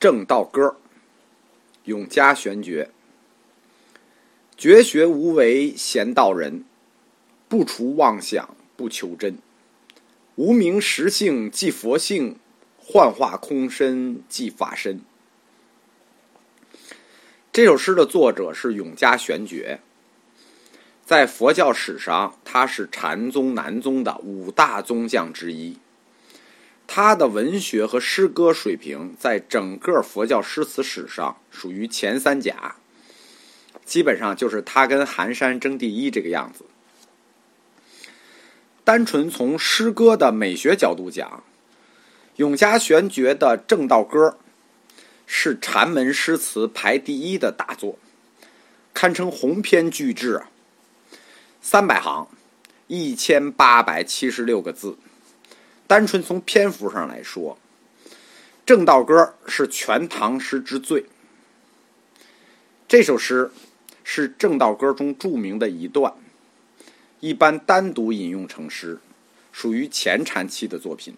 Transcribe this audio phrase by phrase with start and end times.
[0.00, 0.76] 正道歌，
[1.84, 2.90] 永嘉玄觉。
[4.56, 6.64] 绝学无为贤道人，
[7.50, 9.36] 不除妄想不求真。
[10.36, 12.38] 无名实性即佛性，
[12.78, 15.02] 幻化空身即法身。
[17.52, 19.82] 这首诗的作者是永嘉玄觉，
[21.04, 25.76] 在佛教史上，他是禅宗南宗的五大宗将之一。
[26.92, 32.74] 他的文学和诗歌水平，在整个佛教诗词史上属于前三甲，
[33.84, 36.64] 基本上就是他跟寒山争第一这个样子。
[38.82, 41.44] 单纯从诗歌的美学角度讲，
[42.34, 44.38] 永嘉玄觉的《正道歌》
[45.28, 48.00] 是禅门诗词排第一的大作，
[48.92, 50.42] 堪称鸿篇巨制！
[51.62, 52.26] 三百行，
[52.88, 54.98] 一千八百七十六个字。
[55.90, 57.58] 单纯从篇幅上来说，
[58.64, 61.06] 《正道歌》是全唐诗之最。
[62.86, 63.50] 这首诗
[64.04, 66.14] 是《正道歌》中著名的一段，
[67.18, 69.00] 一般单独引用成诗，
[69.50, 71.16] 属于前禅期的作品。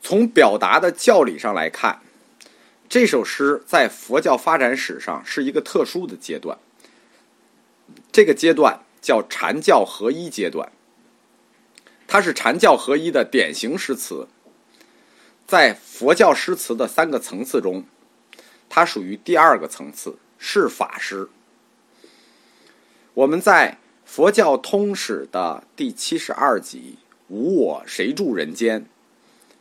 [0.00, 2.00] 从表达的教理上来看，
[2.88, 6.56] 这首诗在佛教发展史上是一个特殊的阶段。
[8.10, 10.72] 这个阶段叫禅教合一阶段。
[12.08, 14.28] 它是禅教合一的典型诗词，
[15.46, 17.84] 在佛教诗词的三个层次中，
[18.68, 21.28] 它属于第二个层次，是法诗。
[23.14, 23.72] 我们在
[24.04, 28.86] 《佛教通史》的第七十二集“无我谁住人间”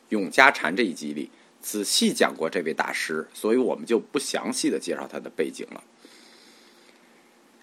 [0.09, 5.83] 永嘉禅这一集里，仔细讲过这位大师，所以我们就不详细的介绍他的背景了。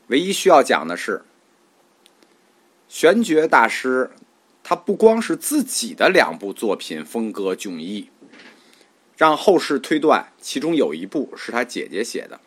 [0.08, 1.22] 唯一需要讲的是，
[2.88, 4.10] 玄觉大师。
[4.65, 8.11] 他不光是自己的两部作品风格迥异，
[9.17, 12.41] 让后世推断其中有一部是他姐姐写的。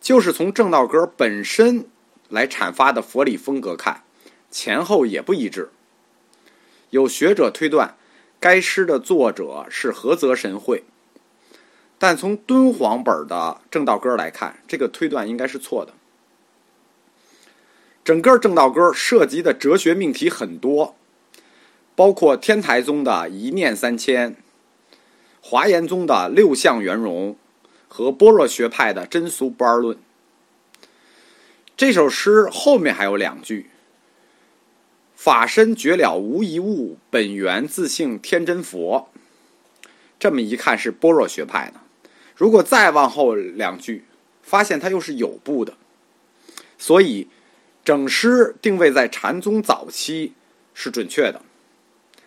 [0.00, 1.86] 就是从正道歌本身
[2.28, 4.04] 来阐发的佛理风格看，
[4.50, 5.70] 前后也不一致。
[6.90, 7.96] 有学者推断
[8.40, 10.84] 该诗的作者是菏泽神会，
[11.98, 15.94] 但从敦煌本的正道歌来看，这个推断应该是错的。
[18.08, 20.96] 整个正道歌涉及的哲学命题很多，
[21.94, 24.34] 包括天台宗的一念三千、
[25.42, 27.36] 华严宗的六相圆融
[27.86, 29.98] 和般若学派的真俗不二论。
[31.76, 33.68] 这首诗后面还有两句
[35.14, 39.10] ：“法身绝了无一物，本源自性天真佛。”
[40.18, 41.80] 这么一看是般若学派的。
[42.34, 44.06] 如果再往后两句，
[44.40, 45.74] 发现它又是有部的，
[46.78, 47.28] 所以。
[47.88, 50.34] 整诗定位在禅宗早期
[50.74, 51.40] 是准确的，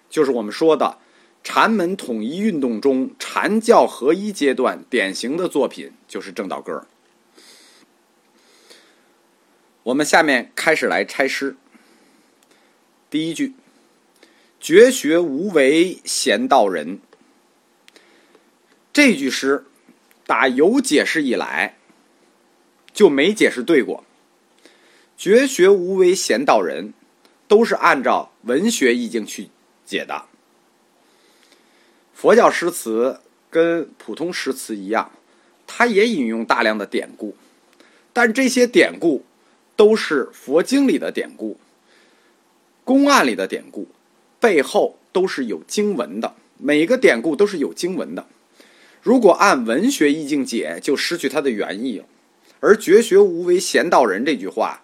[0.09, 0.97] 就是我们说的
[1.43, 6.87] 禅门统一运动中禅教合一阶段典型的作品就是正道歌。
[9.83, 11.55] 我们下面开始来拆诗。
[13.11, 13.53] 第一句
[14.59, 16.99] ：“绝学无为贤道人。”
[18.91, 19.65] 这句诗
[20.25, 21.77] 打有解释以来
[22.91, 24.03] 就没解释对过。
[25.21, 26.95] 绝学无为贤道人，
[27.47, 29.49] 都是按照文学意境去
[29.85, 30.23] 解的。
[32.11, 35.11] 佛教诗词跟普通诗词一样，
[35.67, 37.35] 它也引用大量的典故，
[38.11, 39.23] 但这些典故
[39.75, 41.59] 都是佛经里的典故、
[42.83, 43.87] 公案里的典故，
[44.39, 46.33] 背后都是有经文的。
[46.57, 48.25] 每个典故都是有经文的。
[49.03, 52.05] 如果按文学意境解，就失去它的原意了。
[52.59, 54.81] 而“绝学无为贤道人”这句话。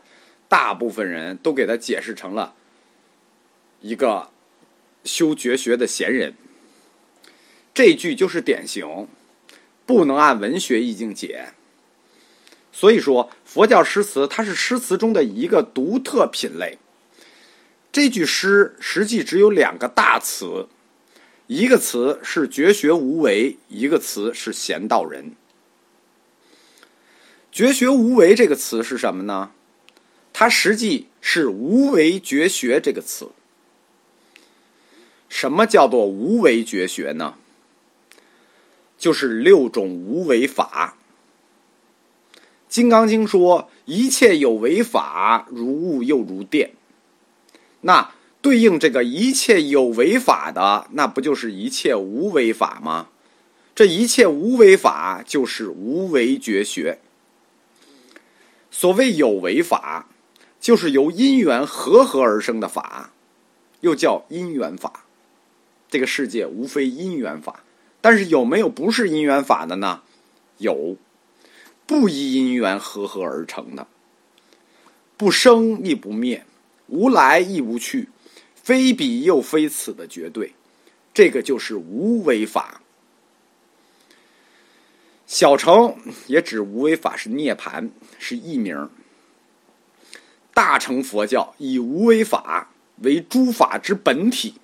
[0.50, 2.56] 大部分人都给他解释成了
[3.81, 4.30] 一个
[5.03, 6.35] 修绝学的闲人，
[7.74, 9.08] 这句就是典型，
[9.85, 11.53] 不能按文学意境解。
[12.72, 16.78] 所以说，佛教诗词它是诗词中的一个独特品类。
[17.91, 20.68] 这句诗实际只有两个大词，
[21.47, 25.35] 一个词是绝学无为，一个词是贤道人。
[27.52, 29.52] 绝学无为这个词是什么呢？
[30.39, 33.31] 它实际是“无为绝学”这个词。
[35.28, 37.34] 什么叫做无为绝学呢？
[38.99, 40.95] 就是六种无为法。
[42.69, 46.73] 《金刚经》说：“一切有为法，如雾又如电。”
[47.81, 53.09] 那对应这个一切有为法的，那不就是一切无为法吗？
[53.73, 56.99] 这一切无为法就是无为绝学。
[58.69, 60.09] 所谓有为法。
[60.59, 63.12] 就是由因缘合合而生的法，
[63.82, 65.06] 又叫因缘法。
[65.90, 67.64] 这个世界无非因缘法，
[68.02, 70.02] 但是有没有不是因缘法的呢？
[70.58, 70.98] 有，
[71.86, 73.88] 不依因缘合合而成的，
[75.16, 76.46] 不生亦不灭，
[76.88, 78.09] 无来亦无去，
[78.56, 80.54] 非彼又非此的绝对，
[81.14, 82.82] 这个就是无为法。
[85.26, 85.96] 小乘
[86.26, 88.90] 也指无为法是涅盘，是译名。
[90.58, 92.72] 大乘佛教以无为法
[93.04, 94.56] 为诸法之本体，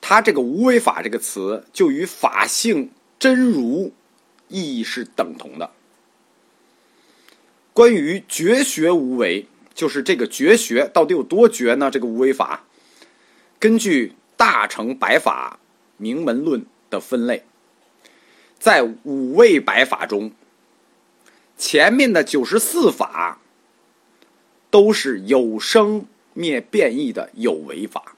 [0.00, 3.92] 它这个无为法这个词就与法性真如
[4.48, 5.70] 意义是等同的。
[7.74, 11.90] 关于绝学无为，就是这个绝学到底有多绝呢？
[11.90, 12.64] 这个无为法，
[13.58, 15.58] 根据大乘白法
[15.98, 17.44] 名门论的分类。
[18.58, 20.32] 在五位百法中，
[21.58, 23.42] 前面的九十四法
[24.76, 28.14] 都是有生灭变异的有为法，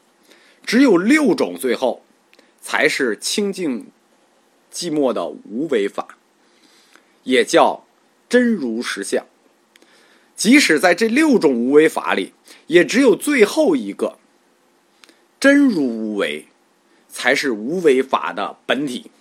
[0.66, 2.02] 只有六种最后
[2.60, 3.87] 才是清净
[4.72, 6.19] 寂寞的无为法，
[7.22, 7.84] 也叫
[8.28, 9.25] 真如实相。
[10.34, 12.32] 即使在这六种无为法里，
[12.66, 14.19] 也只有最后一个
[15.38, 16.49] 真如无为
[17.08, 19.12] 才是无为法的本体。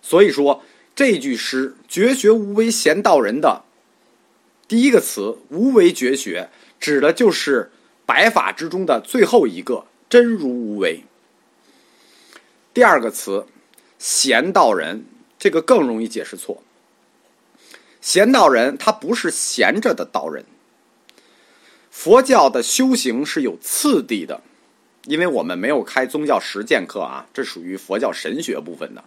[0.00, 0.62] 所以说，
[0.94, 3.64] 这句诗“绝学无为贤道人”的
[4.68, 6.48] 第一个词“无为绝学”，
[6.80, 7.70] 指的就是
[8.06, 11.04] 百法之中的最后一个真如无为。
[12.72, 13.46] 第二个词
[13.98, 15.04] “贤道人”，
[15.38, 16.62] 这个更容易解释错。
[18.00, 20.46] 贤道人他不是闲着的道人。
[21.90, 24.40] 佛教的修行是有次第的，
[25.04, 29.04] 因为我们没有开宗教实践课啊，这属于佛教神学部分的。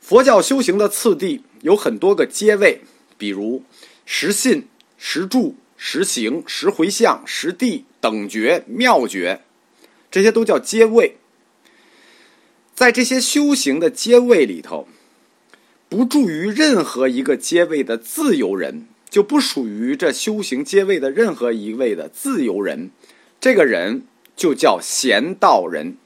[0.00, 2.82] 佛教修行的次第有很多个阶位，
[3.18, 3.64] 比如
[4.04, 9.40] 十信、十住、实行、实回向、实地、等觉、妙觉，
[10.12, 11.16] 这些都叫阶位。
[12.72, 14.86] 在这些修行的阶位里头，
[15.88, 22.92] 不助于任何一个阶位的自由人，就不属于这修行阶位的任何一位的自由人，
[23.40, 24.06] 这个人
[24.36, 25.96] 就叫贤道人。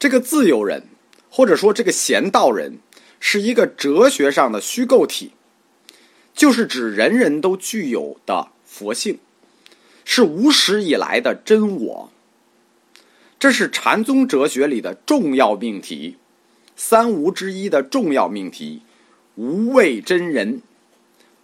[0.00, 0.88] 这个自由人。
[1.30, 2.78] 或者说，这个贤道人
[3.20, 5.32] 是一个哲学上的虚构体，
[6.38, 9.18] 就是指人人都具有的佛性，
[10.04, 12.12] 是无始以来的真我。
[13.40, 16.16] 这是禅宗哲学里的重要命题，
[16.76, 18.82] 三无之一的重要命题——
[19.34, 20.62] 无畏真人。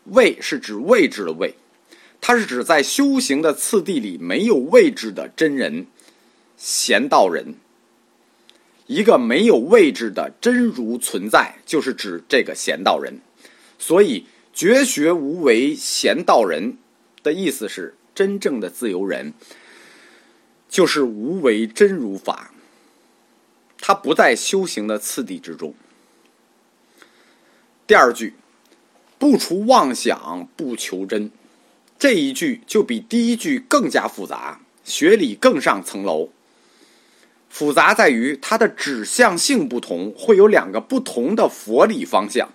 [0.05, 1.55] 畏是指位置的位，
[2.20, 5.88] 它是指在修行的次第里没有位置的真人，
[6.56, 7.56] 贤道人。
[8.87, 13.19] 一个没有位置的真如存在，就是指这个贤道人。
[13.76, 16.78] 所以，绝学无为贤道人
[17.24, 19.34] 的意思是真正的自由人，
[20.68, 22.52] 就是无为真如法。
[23.80, 25.74] 他不在修行的次第之中。
[27.86, 28.34] 第二句，
[29.18, 31.32] 不除妄想，不求真，
[31.98, 36.30] 这一句就比第一句更加复杂，学理更上层楼。
[37.50, 42.48] 复杂在于它的指向性不同，会有两个不同的佛理方向。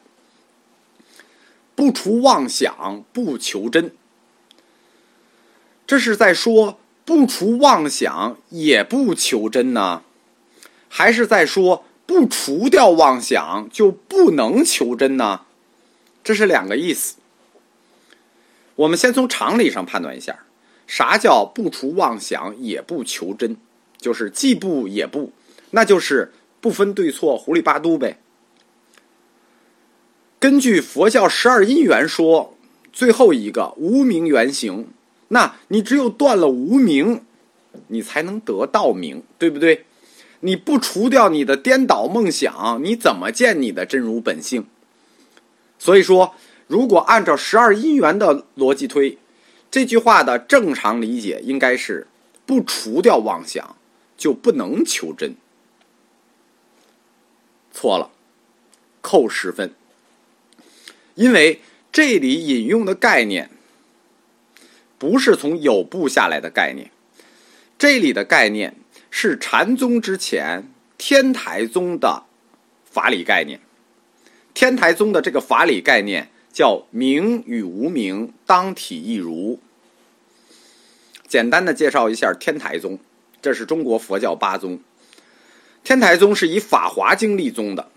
[1.79, 3.93] 不除妄想，不求真，
[5.87, 10.03] 这是在说不除妄想也不求真呢，
[10.89, 15.43] 还是在说不除掉妄想就不能求真呢？
[16.21, 17.15] 这是两个意思。
[18.75, 20.39] 我们先从常理上判断一下，
[20.85, 23.55] 啥叫不除妄想也不求真？
[23.97, 25.31] 就是既不也不，
[25.71, 28.19] 那就是不分对错，糊里八嘟呗。
[30.39, 32.55] 根据佛教十二因缘说，
[32.93, 34.87] 最后一个无名原型，
[35.29, 37.23] 那你只有断了无名，
[37.87, 39.85] 你才能得道名，对不对？
[40.39, 44.65] 你不除掉你的颠倒梦想，你怎么见你的真如本性？
[45.77, 46.33] 所以说，
[46.67, 49.17] 如果按照十二因缘的逻辑推，
[49.69, 52.07] 这句话的正常理解应该是
[52.45, 53.75] 不除掉妄想。
[54.17, 55.37] 就不能求真，
[57.71, 58.11] 错了，
[58.99, 59.73] 扣十分。
[61.19, 61.59] 因为
[61.91, 63.49] 这里引用的概念
[64.97, 66.91] 不是从有部下来的概念，
[67.77, 68.77] 这里的概念
[69.11, 72.23] 是禅宗之前天台宗的
[72.89, 73.59] 法理概念。
[74.53, 79.59] 天台宗的这个法理概念叫“名与无名，当体一如”。
[81.27, 82.97] 简单的介绍一下天台宗。
[83.41, 84.79] 这是中国佛教八宗，
[85.83, 87.91] 天台宗是以《法华经》立宗的，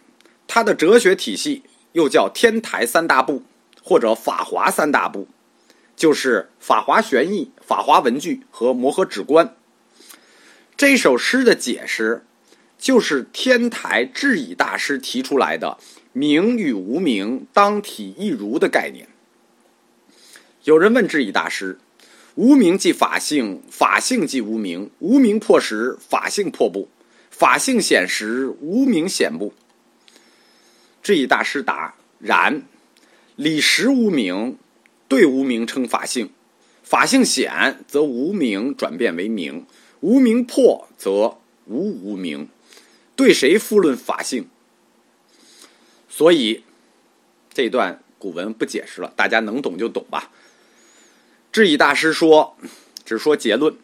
[0.49, 3.42] 它的哲学体系又叫天台三大部
[3.82, 5.28] 或者法华三大部，
[5.96, 9.46] 就是《法华玄义》《法华文具》和《摩诃止观》。
[10.76, 12.25] 这首诗的解释
[12.78, 15.78] 就是天台智以大师提出来的
[16.12, 19.08] “名与无名当体一如”的概念。
[20.64, 21.78] 有人问智以大师
[22.34, 26.88] ：“无名即法性，法性即无名，无名破时，法性破不？
[27.30, 29.52] 法性显时，无名显不？”
[31.02, 32.62] 智以大师答：“然，
[33.35, 34.56] 理实无名，
[35.09, 36.28] 对无名称法性；
[36.85, 39.64] 法性显，则无名转变为名；
[40.00, 42.49] 无名破，则无无名。
[43.16, 44.49] 对谁复论法性？
[46.09, 46.62] 所以
[47.52, 50.30] 这段古文不解释了，大家能懂就懂吧。”
[51.50, 52.56] 智以大师说
[53.04, 53.76] ：“只说结论，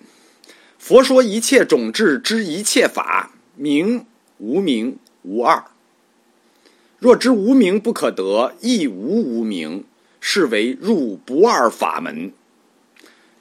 [0.79, 4.07] 佛说一切种智知一切法，名
[4.39, 5.65] 无名无二。”
[6.99, 9.85] 若知无名不可得，亦无无名，
[10.21, 12.33] 是为入不二法门。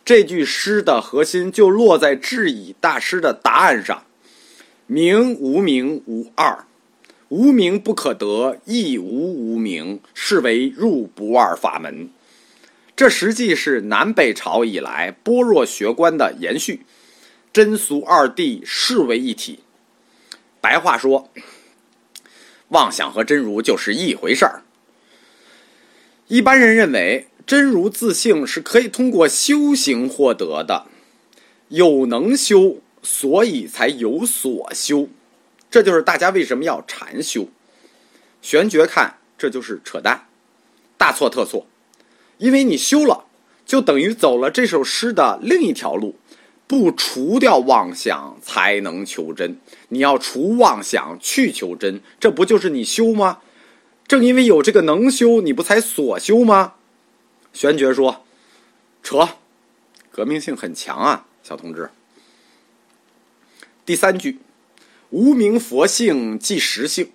[0.05, 4.03] 这句诗的核心就落在智以大师的答案上：
[4.85, 6.65] 名无名无二，
[7.29, 12.09] 无名不可得，亦无无名，是为入不二法门。
[12.95, 16.81] 这实际是南北朝以来般若学观的延续，
[17.51, 19.61] 真俗二谛视为一体。
[20.61, 21.27] 白话说。
[22.69, 24.63] 妄想和真如就是一回事儿。
[26.27, 30.85] 一般人认为真如自性是可以通过修行获得的，
[31.69, 35.07] 有能修，所以才有所修。
[35.71, 37.47] 这就是大家为什么要禅修。
[38.41, 40.27] 玄觉看这就是扯淡，
[40.97, 41.67] 大错特错。
[42.37, 43.25] 因为你修了，
[43.65, 46.15] 就等于走了这首诗的另一条路。
[46.67, 49.57] 不除掉妄想，才能求真。
[49.87, 53.39] 你要除妄想，去求真，这不就是你修吗？
[54.05, 56.73] 正因为有这个能修，你不才所修吗？
[57.53, 58.25] 玄觉说
[59.01, 59.29] ：“扯，
[60.11, 61.89] 革命性很强啊，小同志。”
[63.85, 64.39] 第三句
[65.11, 67.11] ，“无名佛性即实性”，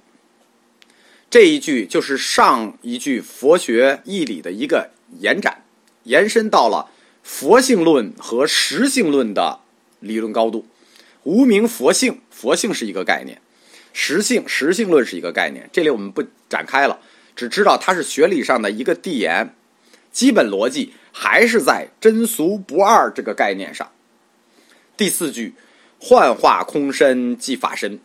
[1.28, 4.90] 这一句就是上一句佛学义理的一个
[5.20, 5.62] 延展，
[6.04, 6.90] 延伸到了。
[7.22, 9.60] 佛性论和实性论的
[10.00, 10.66] 理论高度，
[11.22, 13.38] 无名佛性，佛性是一个概念；
[13.92, 15.70] 实性，实性论是一个概念。
[15.72, 17.00] 这里我们不展开了，
[17.36, 19.54] 只知道它是学理上的一个递延，
[20.10, 23.92] 基本逻辑还是在真俗不二这个概念上。
[24.96, 25.54] 第四句，
[26.00, 28.00] 幻化空身即法身，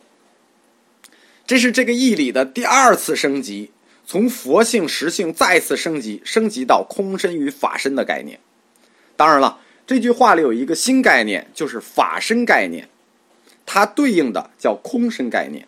[1.44, 3.72] 这是这个义理的第二次升级，
[4.06, 8.38] 从佛性、实性再次升级，升级到空身与法身的概念。
[9.18, 12.88] 当然了，这句话里有一个新概念，就是法身概念，
[13.66, 15.66] 它对应的叫空身概念。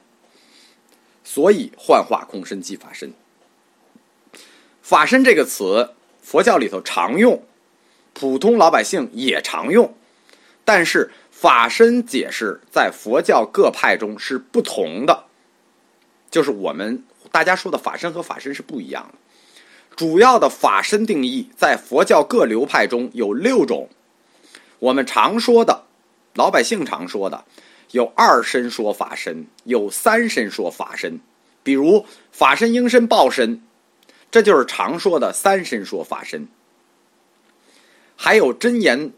[1.25, 3.13] 所以幻化空身即法身。
[4.83, 7.43] 法身这个词，佛教里头常用，
[8.13, 9.97] 普通老百姓也常用，
[10.65, 15.25] 但是法身解释在佛教各派中是不同的，
[16.31, 17.03] 就是我们
[17.33, 19.19] 大家说的法身和法身是不一样的。
[19.97, 23.89] 主要的法身定义在佛教各流派中有六种，
[24.79, 25.85] 我们常说的，
[26.35, 27.45] 老百姓常说的，
[27.91, 31.21] 有二身说法身，有三身说法身，
[31.63, 33.63] 比如法身、应身、报身，
[34.31, 36.49] 这就是常说的三身说法身。
[38.17, 39.13] 还有真言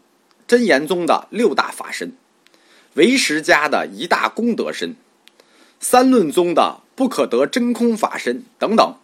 [0.45, 2.13] 真言宗的六大法身，
[2.95, 4.95] 唯识家的一大功德身，
[5.79, 8.95] 三论宗的不可得真空法身等等。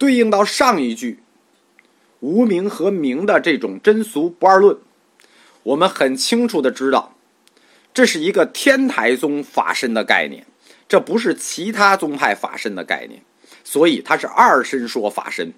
[0.00, 1.18] 对应到上一句
[2.20, 4.78] “无名和名”的这种真俗不二论，
[5.62, 7.14] 我们很清楚的知道，
[7.92, 10.46] 这是一个天台宗法身的概念，
[10.88, 13.22] 这不是其他宗派法身的概念，
[13.62, 15.52] 所以它是二身说法身。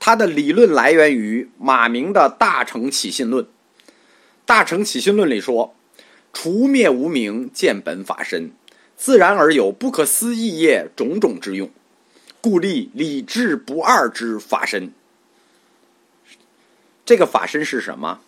[0.00, 3.44] 它的理论来源于马明的《大乘起信论》，
[4.44, 5.76] 《大乘起信论》里说
[6.34, 8.50] ：“除灭无名，见本法身，
[8.96, 11.70] 自然而有不可思议业种种之用。”
[12.40, 14.92] 故立理智不二之法身，
[17.04, 18.20] 这个法身是什么？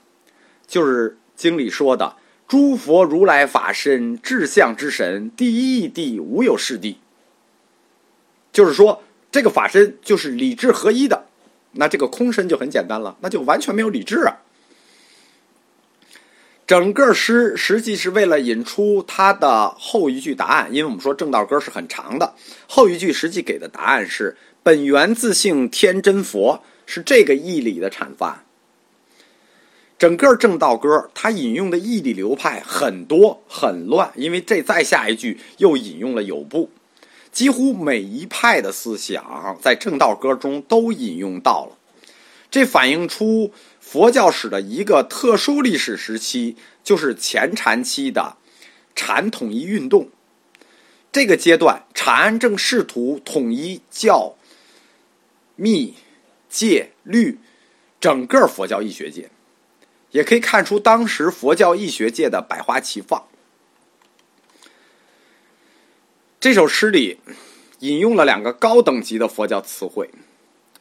[0.67, 6.97] 就是经里说的诸佛如来法身，至相之神，第一义谛，无有是谛。
[8.53, 11.27] 就是说，这个法身就是理智合一的。
[11.73, 14.37] 那这个空身就很简单了，那就完全没有理智啊。
[16.71, 22.33] 整个诗实际是为了引出它的后一句答案，因为我们说正道歌是很长的，
[22.69, 28.45] 后一句实际给的答案是“本源自性天真佛”，是这个义理的阐发。
[29.99, 36.71] 整个正道歌它引用的义理流派很多很乱，因为这再下一句又引用了有部，
[37.33, 41.73] 几乎每一派的思想在正道歌中都引用到了，
[42.49, 43.53] 这反映出。
[43.91, 46.55] 佛教史的一个特殊历史时期，
[46.85, 48.37] 就是前禅期的
[48.95, 50.11] 禅统一运动。
[51.11, 54.37] 这个阶段，禅正试图统一教、
[55.57, 55.97] 密、
[56.49, 57.41] 戒、律
[58.01, 59.29] 整个佛教义学界，
[60.13, 63.27] 也可以看出当时佛教义学界的百花齐放。
[66.39, 67.19] 这首诗里
[67.81, 70.09] 引用了两个高等级的佛教词汇：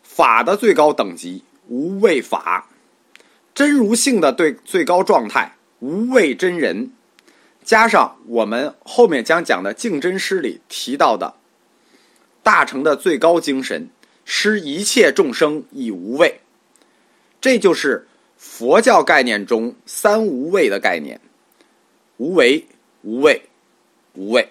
[0.04, 2.69] 法的最高等级无畏法，
[3.60, 6.94] 真如性的对最高状态无畏真人。
[7.62, 11.34] 加上我们后面将讲的净真师里提到的
[12.42, 13.90] 大乘的最高精神，
[14.24, 16.40] 施一切众生以无畏，
[17.42, 21.20] 这就是佛教概念中三无畏的概念：
[22.16, 22.66] 无为、
[23.02, 23.42] 无畏、
[24.14, 24.48] 无畏。